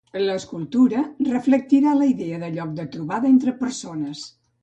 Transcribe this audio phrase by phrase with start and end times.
[0.19, 4.27] L'escultura reflectirà la idea de lloc de trobada entre persones.